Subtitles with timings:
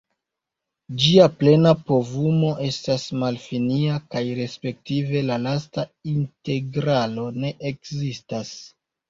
[1.01, 5.85] Ĝia plena povumo estas malfinia, kaj respektive la lasta
[6.15, 8.57] integralo ne ekzistas.